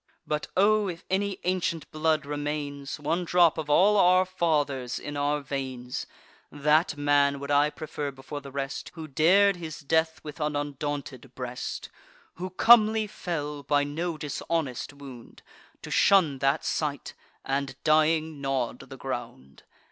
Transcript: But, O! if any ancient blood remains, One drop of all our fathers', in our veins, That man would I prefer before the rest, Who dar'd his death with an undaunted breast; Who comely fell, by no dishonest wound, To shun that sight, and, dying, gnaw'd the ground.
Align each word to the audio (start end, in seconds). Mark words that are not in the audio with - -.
But, 0.25 0.47
O! 0.57 0.87
if 0.87 1.05
any 1.11 1.37
ancient 1.43 1.91
blood 1.91 2.25
remains, 2.25 2.99
One 2.99 3.23
drop 3.23 3.59
of 3.59 3.69
all 3.69 3.97
our 3.97 4.25
fathers', 4.25 4.97
in 4.97 5.15
our 5.15 5.41
veins, 5.41 6.07
That 6.51 6.97
man 6.97 7.39
would 7.39 7.51
I 7.51 7.69
prefer 7.69 8.09
before 8.09 8.41
the 8.41 8.49
rest, 8.51 8.89
Who 8.95 9.07
dar'd 9.07 9.57
his 9.57 9.79
death 9.81 10.19
with 10.23 10.39
an 10.39 10.55
undaunted 10.55 11.35
breast; 11.35 11.89
Who 12.37 12.49
comely 12.49 13.05
fell, 13.05 13.61
by 13.61 13.83
no 13.83 14.17
dishonest 14.17 14.91
wound, 14.91 15.43
To 15.83 15.91
shun 15.91 16.39
that 16.39 16.65
sight, 16.65 17.13
and, 17.45 17.75
dying, 17.83 18.41
gnaw'd 18.41 18.89
the 18.89 18.97
ground. 18.97 19.61